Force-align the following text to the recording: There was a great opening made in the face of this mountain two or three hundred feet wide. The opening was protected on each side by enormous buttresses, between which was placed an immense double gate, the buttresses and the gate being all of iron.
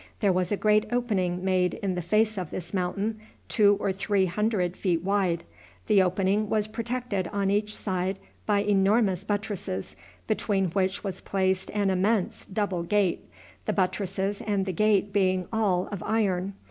There 0.19 0.33
was 0.33 0.51
a 0.51 0.57
great 0.57 0.87
opening 0.91 1.45
made 1.45 1.75
in 1.75 1.93
the 1.93 2.01
face 2.01 2.35
of 2.39 2.49
this 2.49 2.73
mountain 2.73 3.19
two 3.47 3.77
or 3.79 3.91
three 3.91 4.25
hundred 4.25 4.75
feet 4.75 5.03
wide. 5.03 5.43
The 5.85 6.01
opening 6.01 6.49
was 6.49 6.65
protected 6.65 7.27
on 7.31 7.51
each 7.51 7.75
side 7.77 8.17
by 8.47 8.63
enormous 8.63 9.23
buttresses, 9.23 9.95
between 10.25 10.71
which 10.71 11.03
was 11.03 11.21
placed 11.21 11.69
an 11.75 11.91
immense 11.91 12.47
double 12.47 12.81
gate, 12.81 13.29
the 13.65 13.73
buttresses 13.73 14.41
and 14.41 14.65
the 14.65 14.73
gate 14.73 15.13
being 15.13 15.47
all 15.53 15.87
of 15.91 16.01
iron. 16.01 16.55